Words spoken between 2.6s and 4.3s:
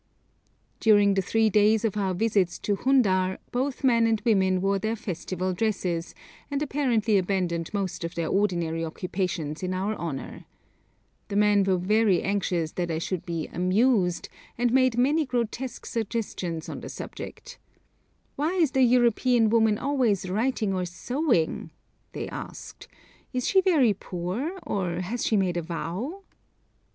Hundar both men and